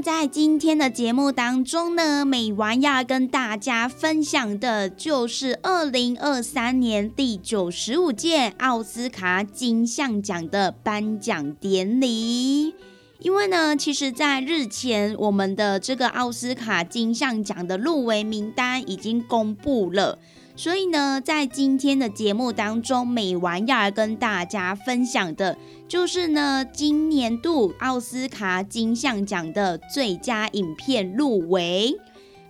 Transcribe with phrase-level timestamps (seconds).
[0.00, 12.74] 在今天的节目当中呢，美完要跟大家分享的就是二零二三年第九十五届奥斯卡金像奖的颁奖典礼。
[13.20, 20.18] 因为呢，其实，在日前，我们的这个奥斯卡金像奖的入围名单已经公布了。
[20.56, 31.96] 所以呢，在今天的节目当中，美完要来跟大家分享的，就是呢，今年度奥斯卡金像奖的最佳影片入围。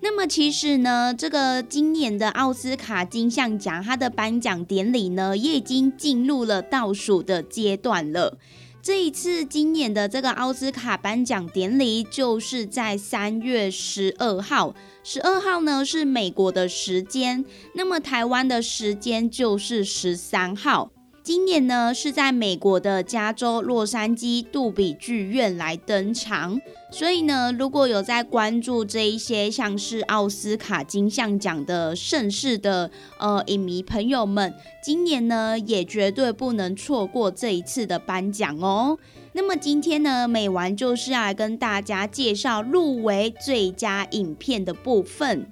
[0.00, 8.36] 那么，其实呢，这个今年的奥斯卡金像奖，它的颁奖典礼呢，也已经进入了倒数的阶段了。
[8.84, 14.74] 这一次今年的这个奥斯卡颁奖典礼，就是在三月十二号。
[15.02, 20.90] 十二号呢是美国的时间，那么台湾的时间就是十三号。
[21.22, 26.60] 今年呢是在美国的加州洛杉矶杜比剧院来登场，
[26.94, 32.88] 所以呢，如果有在关注这一些像是奥斯卡金像奖的盛世的
[33.18, 38.96] 呃影迷朋友们，今年呢也绝对不能错过这一次的颁奖哦。
[39.32, 45.50] 那么今天呢，美完就是要来跟大家介绍入围最佳影片的部分。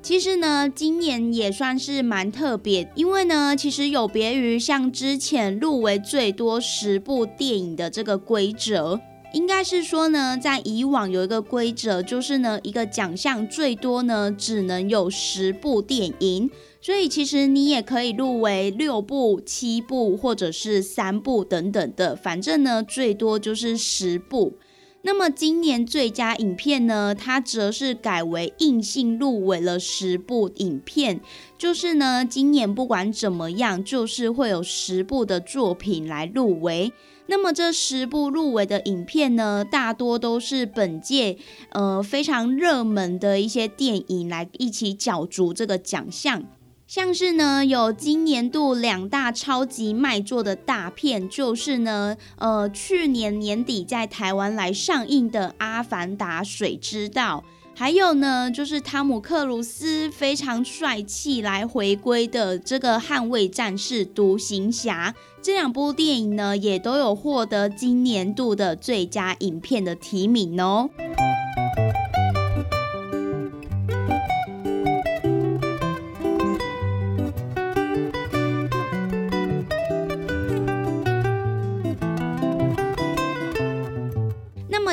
[0.00, 8.98] 其实呢，今年也算是蛮特别，因为呢，其实有别于像之前入围最多十部电影的这个规则，
[9.32, 16.50] 应该是说呢，在以往有一个规则，就是呢，一个奖项最多呢只能有十部电影。
[16.80, 24.54] 所以其实你也可以入围六部、七部或者是三部等等的，反正呢最多就是十部。
[25.02, 31.20] 那么今年最佳影片呢，它则是改为硬性入围了十部影片，
[31.56, 36.92] 就是呢今年不管怎么样，就是会有十部的作品来入围。
[37.30, 41.36] 那么这十部入围的影片呢，大多都是本届
[41.70, 46.42] 呃非常热门的一些电影来一起角逐这个奖项。
[46.86, 57.44] 像是呢，有今年度两大超级卖座的大片，就是呢，呃，去年年底在台湾来上映的《阿凡达：水之道》，
[57.78, 65.14] 还有呢，就是汤姆克鲁斯非常帅气来回归的这个《捍卫战士：独行侠》。
[65.40, 70.90] 这两部电影呢，也都有获得今年度的最佳影片的提名哦。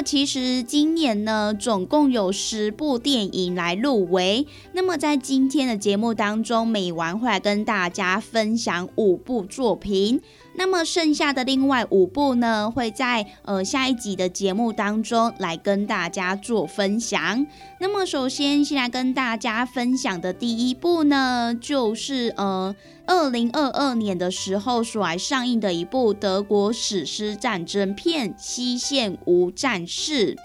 [0.06, 4.46] 其实今年呢，总共有十部电影来入围。
[4.74, 10.22] 那么在今天的节目当中，美完会来跟大家分享五部作品。
[10.58, 17.46] 那么剩下的另外五部呢，会在呃下一集的节目当中来跟大家做分享。
[17.80, 22.74] 那么首先先来跟大家分享的第一部呢，就是呃
[23.06, 30.36] 二零二二年的时候所来上映的一部德国史诗战争片《西线无战事》。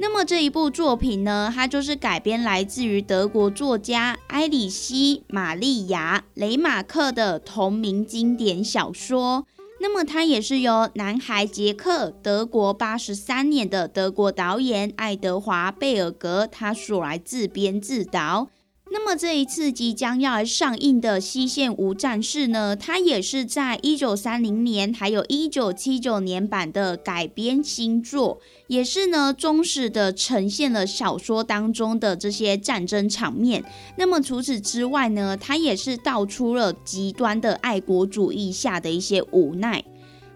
[0.00, 9.44] 那么这一部作品呢，它就是改编来自于德国作家埃里希·玛利亚·雷马克的同名经典小说。
[9.80, 18.48] 那么它也是由男孩杰克，德国八十三年的德国导演爱德华·贝尔格他所来自编自导。
[18.90, 33.62] 那么这一次即将要上映的《西线无战事》呢，它也是在一九三零年还有一九七九年版的改编新作，也是呢忠实的呈现了小说当中的这些战争场面。
[33.96, 39.84] 那么除此之外呢，它也是道出了极端的爱国主义下的一些无奈。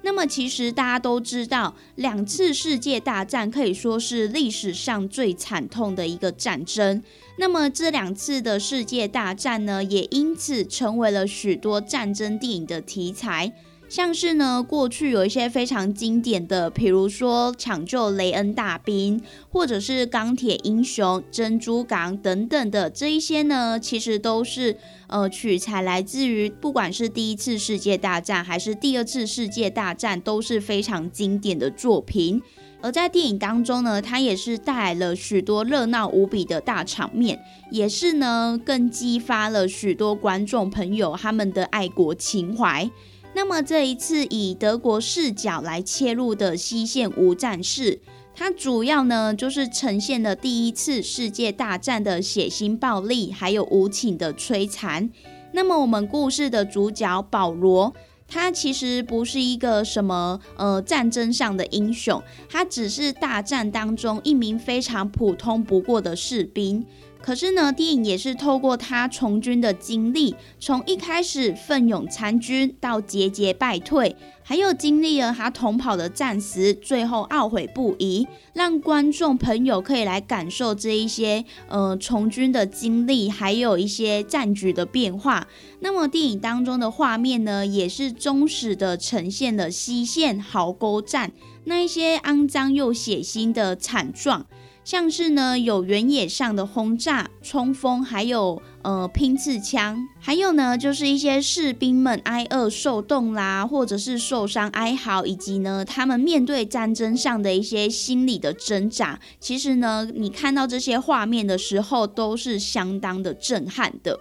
[0.04, 7.00] 那么其实大家都知道，两次世界大战可以说是历史上最惨痛的一个战争。
[7.36, 13.52] 那么这两次的世界大战呢，也因此成为了许多战争电影的题材。
[13.88, 19.20] 像是呢，过去有一些非常经典的，比如说《抢救雷恩大兵》，
[19.50, 32.40] 或者是《钢铁英雄》《珍珠港》等等的这一些呢，其实都是呃取材来自于不管是第一次世界大战还是第二次世界大战，都是非常经典的作品。
[32.82, 37.40] 而在电影当中呢，它也是带来了许多热闹无比的大场面，
[37.70, 42.90] 也是呢更激发了许多观众朋友他们的爱国情怀。
[43.34, 48.00] 那么这一次以德国视角来切入的西线无战事，
[48.34, 55.08] 它主要呢就是呈现了第一次世界大战的血腥暴力，还有无情的摧残。
[55.52, 57.94] 那么我们故事的主角保罗，
[58.32, 66.82] 他其实不是一个什么呃战争上的英雄，他只是大战当中一名非常普通不过的士兵。
[67.22, 85.46] 可是呢，电影也是透过他从军的经历，从一开始奋勇参军到节节败退，还有经历了他同跑的战时，最后懊悔不已，让观众朋友可以来感受这一些呃从军的经历，还有一些战局的变化。
[85.78, 91.30] 那么电影当中的画面呢，也是忠实的呈现了西线壕沟战
[91.64, 94.46] 那一些肮脏又血腥的惨状。
[94.84, 109.20] 像是呢，有原野上的轰炸、冲锋，还有呃拼刺枪，还有呢，就是一些士兵们挨饿受冻啦，或者是受伤哀嚎，以及呢，他们面对战争上的一些心理的挣扎。
[109.38, 114.18] 其实呢，你看到这些画面的时候，都是相当的震撼的。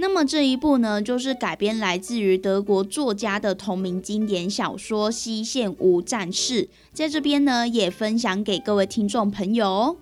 [0.00, 6.64] 那么这一部呢，就是改编来自于德国作家的同名经典小说《西线无战事》，
[6.94, 9.98] 在这边呢，也分享给各位听众朋友。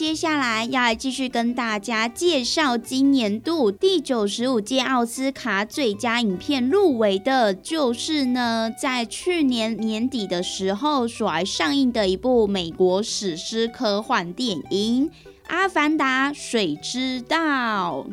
[0.00, 15.08] 接下来要来继续跟大家介绍今年度第九十五届奥斯卡最佳影片入围的，就是呢，在去年年底的时候所来上映的一部美国史诗科幻电影
[15.48, 18.06] 《阿凡达：水之道》。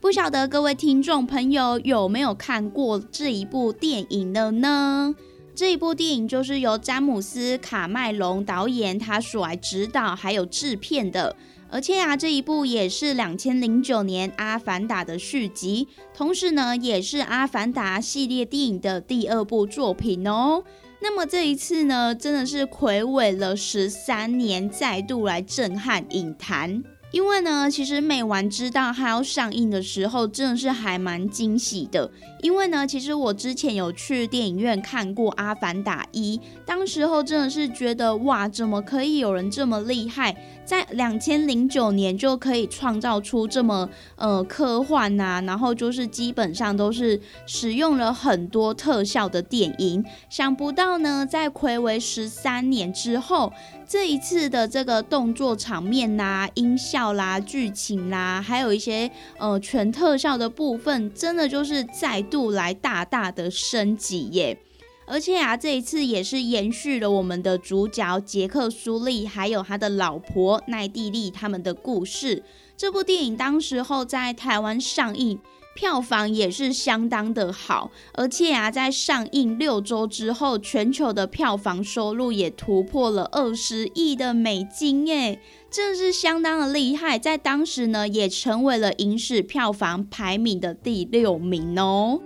[0.00, 5.16] 不晓得各位听众朋友有没有看过这一部电影的呢？
[5.62, 11.36] 这一部电影就是由詹姆斯·卡麦隆导演他所来指导还有制片的，
[11.70, 20.64] 而且啊，这一部也是两千零九年《阿凡达》的续集，同时呢，也是《阿凡达》系列电影的第二部作品哦。
[21.00, 26.82] 那么这一次呢，真的是魁伟了十三年，再度来震撼影坛。
[27.12, 32.10] 因为呢，其实美完知道它要上映的时候，真的是还蛮惊喜的。
[32.40, 50.04] 因为呢，其实我之前有去电影院看过《阿凡达一》，当时候真的是觉得哇，怎么可以有人这么厉害，在两千零九年就可以创造出这么呃科幻呐，然后就是基本上都是使用了很多特效的电影。
[50.28, 53.52] 想不到呢，在魁违十三年之后。
[53.84, 64.56] 这一次的这个动作场面呐、音效啦、剧情啦，还有一些呃全特效的部分，真的就是再度来大大的升级耶！
[65.06, 72.42] 而且啊，这一次也是延续了我们的主角杰克·苏利还有他的老婆奈蒂利他们的故事。
[72.76, 75.38] 这部电影当时候在台湾上映。
[75.74, 92.20] 票房也是相当的好，而且啊，在上映六周之后，全球的票房收入也突破了二十亿的美金，耶，真是相当的厉害，在当时呢，也成为了影史票房排名的第六名哦。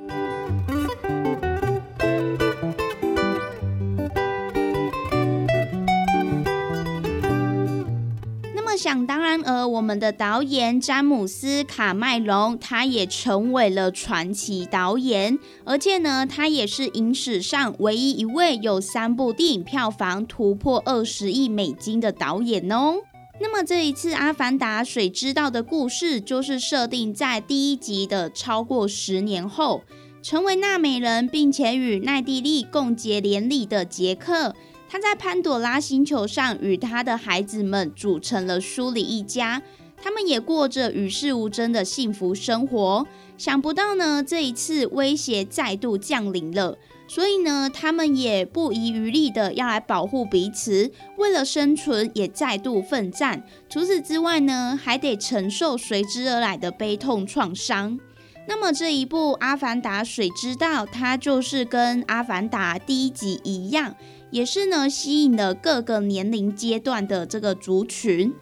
[8.77, 22.97] 想当然而，我们的导演詹姆斯·卡麦隆，他也成为了传奇导演，而且呢，他也是影史上唯一一位有三部电影票房突破二十亿美金的导演哦。
[23.41, 29.83] 那么这一次《阿凡达：水之道》的故事，就是设定在第一集的超过十年后，
[30.23, 34.55] 成为纳美人，并且与奈蒂利共结连理的杰克。
[34.97, 39.61] 他在潘朵拉星球上与他的孩子们组成了舒里一家，
[40.03, 43.07] 他们也过着与世无争的幸福生活。
[43.37, 53.45] 想不到呢，这一次威胁再度降临了，所以呢，他们也不遗余力的要来保护彼此，为了生存也再度奋战。
[53.69, 58.01] 除此之外呢，还得承受随之而来的悲痛创伤。
[58.49, 63.95] 那么这一部《阿凡达：水之道》，它就是跟《阿凡达》第一集一样。
[64.31, 68.33] 也是呢，吸引了各个年龄阶段的这个族群。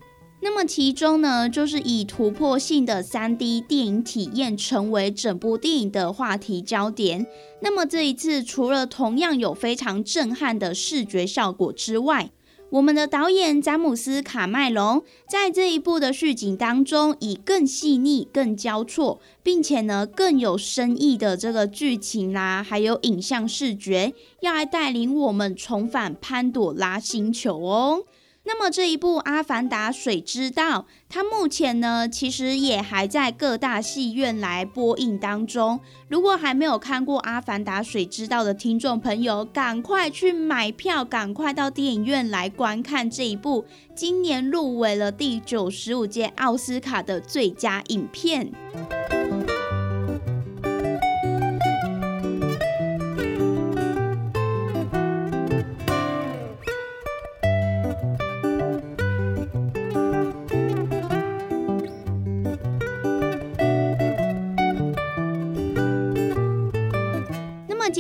[0.41, 7.27] 那么其中呢，就是以突破性的 3D 电影体验成为整部电影的话题焦点。
[7.63, 12.31] 那么这一次，除了同样有非常震撼的视觉效果之外，
[12.75, 28.03] 我们的导演詹姆斯·卡麦隆在这一部的续景当中，以更细腻、更交错，并且呢更有深意的这个剧情啦，还有影像视觉，要来带领我们重返潘朵拉星球哦。
[28.47, 35.81] 那么这一部《阿凡达：水之道》，它目前呢，其实也还在各大戏院来播映当中。
[36.09, 48.53] 如果还没有看过《阿凡达：水之道》的听众朋友，赶快去买票，赶快到电影院来观看这一部今年入围了第九十五届奥斯卡的最佳影片。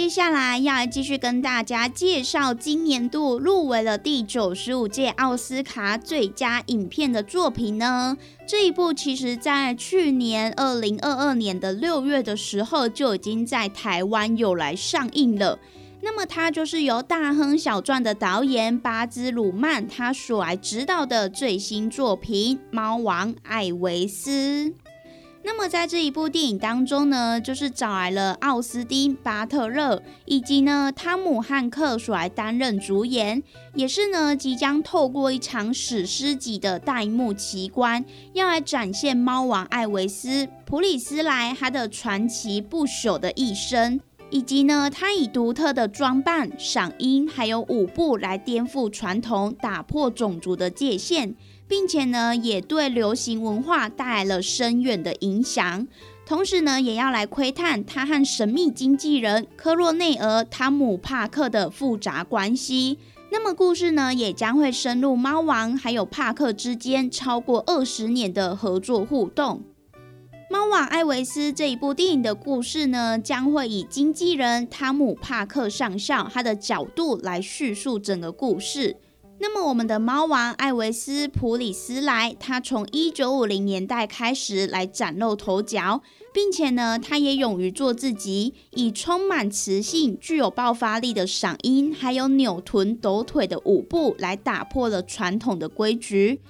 [0.04, 8.14] 接下来要来继续跟大家介绍今年度入围了第九十五届奥斯卡最佳影片的作品呢。
[8.46, 15.58] 这一部其实在去年二零二二年的六月的时候就已经在台湾有来上映了。
[16.02, 24.30] 那么它就是由大亨小传的导演巴兹鲁曼他所来指导的最新作品《猫王艾维斯》。
[25.46, 33.42] 那么在这一部电影当中呢，就是找来了奥斯汀·巴特勒以及呢汤姆·汉克所来担任主演，
[33.74, 51.34] 也是呢即将透过一场史诗级的大荧幕奇观，要来展现猫王艾维斯·普里斯莱他的传奇不朽的一生，以及呢他以独特的装扮、嗓音还有舞步来颠覆传统，打破种族的界限。
[51.66, 55.86] 并且呢，也对流行文化带来了深远的影响。
[56.26, 62.98] 同时呢，也要来窥探他和神秘经纪人科洛内尔·汤姆·帕克的复杂关系。
[63.30, 69.62] 那么，故事呢，也将会深入猫王还有帕克之间超过二十年的合作互动。
[70.50, 78.96] 猫王艾维斯这一部电影的故事呢，将会以经纪人汤姆·帕克上校他的角度来叙述整个故事。
[79.40, 96.40] 那么，我们的猫王艾维斯·普里斯莱，他从一九五零年代开始来崭露头角，并且呢，他也勇于做自己，以充满磁性、具有爆发力的嗓音，还有扭臀抖腿的舞步，来打破了传统的规矩。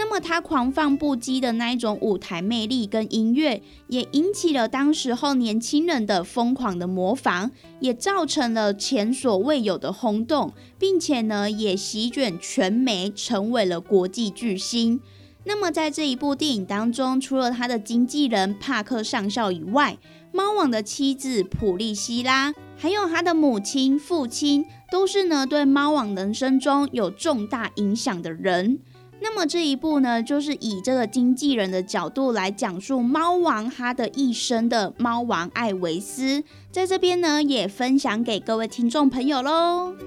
[0.00, 14.98] 那么他狂放不羁的那一种舞台魅力跟音乐，也引起了当时候年轻人的疯狂的模仿，也造成了前所未有的轰动，并且呢，也席卷全媒，成为了国际巨星。
[15.44, 19.98] 那么在这一部电影当中，除了他的经纪人帕克上校以外，
[20.32, 28.78] 猫王的妻子普利希拉，还有他的母亲、父亲，都是呢对猫王人生中有重大影响的人。
[29.22, 39.94] 那么这一部呢，就是以这个经纪人的角度来讲述猫王他的一生的猫王艾维斯，在这边呢也分享给各位听众朋友喽。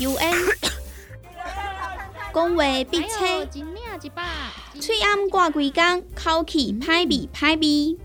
[0.00, 0.34] U N，
[2.32, 3.44] 讲话必车，
[4.80, 5.82] 嘴暗挂几工，
[6.14, 7.98] 口气歹味歹味。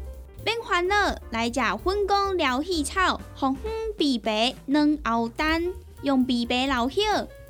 [0.43, 7.01] 免烦恼，来食粉公疗气草，红粉枇杷软熬蛋，用枇杷老血、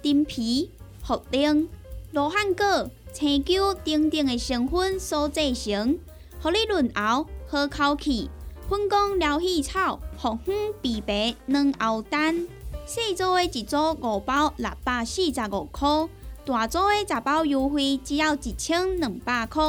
[0.03, 0.69] 丁皮、
[1.03, 1.67] 茯苓、
[2.11, 5.97] 罗汉果、青椒等等的成分所制成，
[6.39, 8.29] 互你润喉好口气。
[8.69, 12.47] 粉公疗气草，红粉枇杷软熬蛋，
[12.85, 16.07] 细组的一组五包六百四十五块，
[16.45, 19.63] 大组的十包优惠只要一千两百块。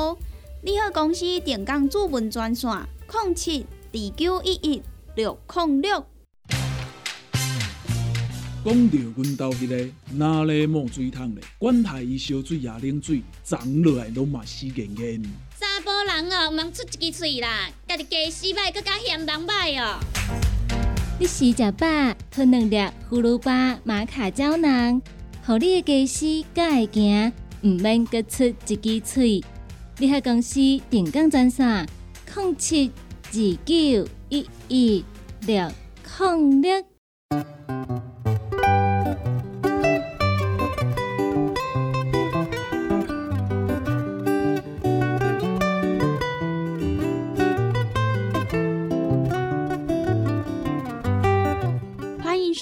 [0.62, 2.70] 你好，公司电工主文专线。
[3.24, 3.64] 零七
[3.94, 4.82] 二九一一
[5.14, 6.04] 六零六。
[8.62, 11.40] 讲到阮兜迄个哪里冒水桶嘞？
[11.58, 15.22] 管他伊烧水也冷水，长落来拢嘛死严严。
[15.58, 19.98] 查甫人哦，毋通出一支嘴啦，家己家洗歹，搁加嫌人歹哦。
[21.18, 21.86] 你食食饱，
[22.30, 22.76] 吞两粒
[23.08, 25.00] 葫芦巴、马卡胶囊，
[25.46, 29.44] 互你的家洗才会行，毋免搁出一支喙。
[29.96, 30.58] 你害公司
[30.90, 31.86] 定岗赚啥？
[32.34, 32.90] 零七
[33.32, 35.04] 二九一一
[35.46, 35.70] 六
[36.18, 36.84] 零六，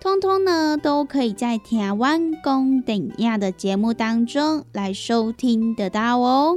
[0.00, 6.56] 通通呢，都可以在台湾公等亚的节目当中来收听得到哦。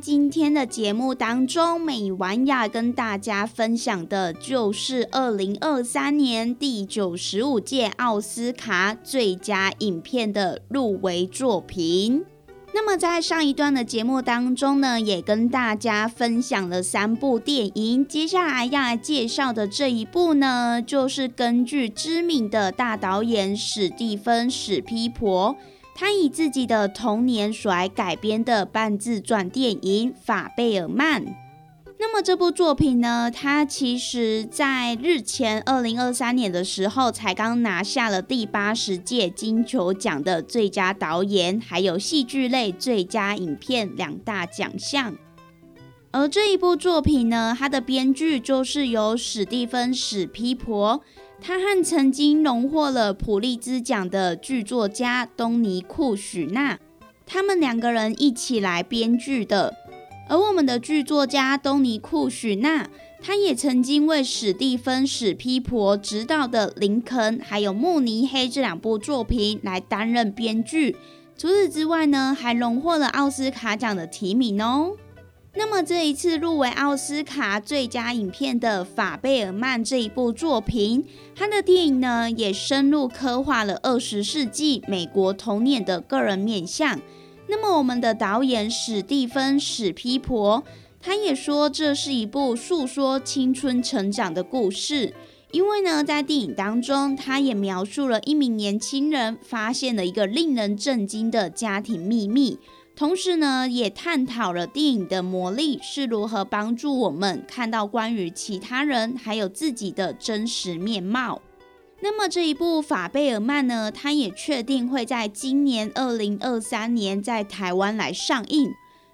[0.00, 12.24] 今天的节目当中，美玩要跟大家分享的就是二零二三年第九十五届奥斯卡最佳影片的入围作品。
[12.72, 18.06] 那么在上一段的节目当中呢，也跟大家分享了三部电影。
[18.06, 25.56] 接下来要来介绍的这一部呢，就是根据知名的大导演史蒂芬史皮婆。
[26.00, 31.22] 他以自己的童年所改编的半自传电影《法贝尔曼》。
[31.98, 45.14] 那么这部作品呢，它其实在日前二零二三年的时候，才刚拿下了第八十届金球奖的最佳导演，还有戏剧类最佳影片两大奖项。
[46.12, 51.02] 而这一部作品呢，它的编剧就是由史蒂芬史皮婆。
[51.42, 56.78] 他和曾经荣获了普利兹奖的剧作家东尼库许纳，
[57.24, 59.74] 他们两个人一起来编剧的。
[60.28, 62.88] 而我们的剧作家东尼库许纳，
[63.20, 70.94] 他也曾经为史蒂芬史皮婆执导的《林肯》还有《慕尼黑》这两部作品来担任编剧。
[71.36, 74.92] 除此之外呢，还荣获了奥斯卡奖的提名哦。
[75.56, 87.00] 那么这一次入围奥斯卡最佳影片的《法贝尔曼》这一部作品，他的电影呢也深入刻画了二十世纪美国童年的个人面相。
[87.48, 90.62] 那么我们的导演史蒂芬史皮婆，
[91.00, 95.12] 他也说这是一部诉说青春成长的故事。
[95.50, 102.60] 因为呢，在电影当中，他也描述了一名年轻人发现了一个令人震惊的家庭秘密，
[103.00, 111.40] 同时呢，也探讨了电影的魔力是如何帮助我们看到关于其他人还有自己的真实面貌。
[112.00, 118.70] 那么这一部《法贝尔曼》呢，他也确定会在今年二零二三年在台湾来上映。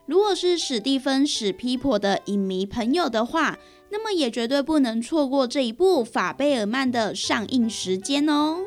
[0.07, 3.57] 如果是史蒂芬史皮婆的影迷朋友的话，
[3.91, 8.59] 那么也绝对不能错过这一部《法贝尔曼》的上映时间哦。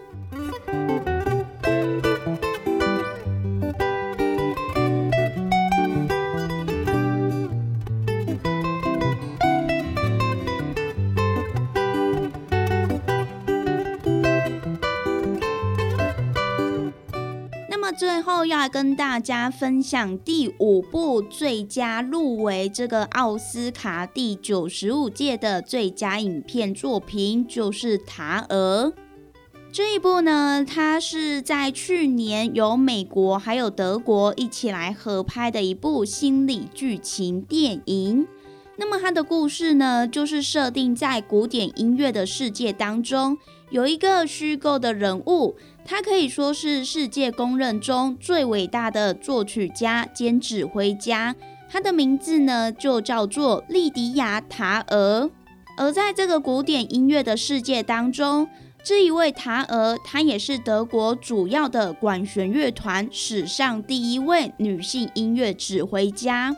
[18.00, 28.86] 最后要跟大家分享第五部最佳入围这个奥斯卡第九十五届的最佳影片作品，就是《塔尔》
[29.70, 38.26] 这一部呢，它是在去年由美国还有德国一起来合拍的一部心理剧情电影。
[38.78, 43.38] 那么它的故事呢，就是设定在古典音乐的世界当中，
[43.70, 45.56] 有一个虚构的人物。
[45.86, 51.36] 他可以说是世界公认中最伟大的作曲家兼指挥家，
[51.68, 55.30] 他的名字呢就叫做利迪亚·塔尔。
[55.78, 58.48] 而在这个古典音乐的世界当中，
[58.84, 66.56] 这一位塔尔，她也是德国主要的管弦乐团史上第一位女性音乐指挥家。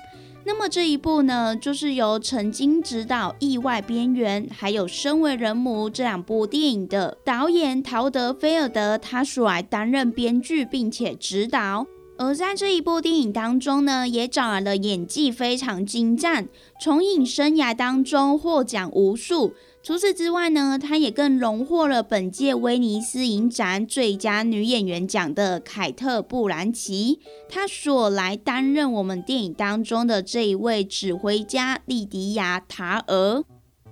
[0.53, 11.87] 那么这一部呢，就是由曾经执导《意外边缘》还有《身为人母》这两部电影的导演陶德菲尔德，他所来担任编剧并且执导。
[12.17, 16.49] 而在这一部电影当中呢，也找来了演技非常精湛，
[16.81, 19.53] 从影生涯当中获奖无数。
[19.83, 27.19] 除此之外呢，她也更荣获了本届威尼斯影展最佳女演员奖的凯特·布兰奇。
[27.49, 33.43] 她所来担任我们电影当中的这一位指挥家莉迪亚·塔尔。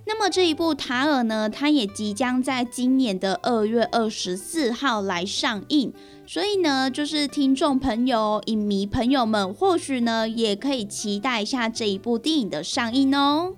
[0.05, 5.91] 那么这一部《塔尔》呢，它也即将在今年的二月二十四号来上映。
[6.27, 13.55] 所以呢，就是听众朋友、影迷朋友们，或许呢，也可以期待一下这一部电影的上映哦。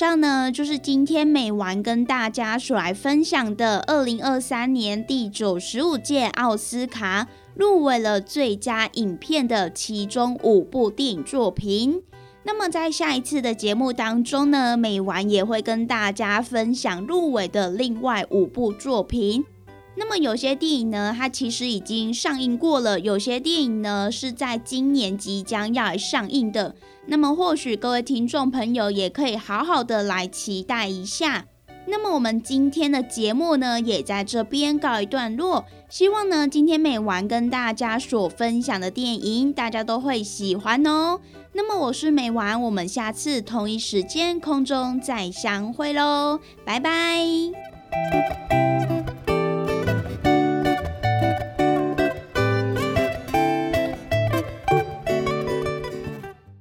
[0.00, 12.02] 上呢，就是今天美完跟大家所来分享的二零二三年第九十五届奥斯卡入围了最佳影片的其中五部电影作品。
[12.44, 19.44] 那么在下一次的节目当中呢，美完也会跟大家分享入围的另外五部作品。
[19.96, 26.74] 那么有些电影呢，它其实已经上映过了；有些电影呢，是在今年即将要上映的。
[27.10, 31.46] 那么或许各位听众朋友也可以好好的来期待一下。
[31.86, 35.64] 那么我们今天的节目呢，也在这边告一段落。
[35.88, 41.18] 希望呢，今天美完跟大家所分享的电影，大家都会喜欢哦。
[41.52, 48.69] 那么我是美完，我们下次同一时间空中再相会喽，拜拜。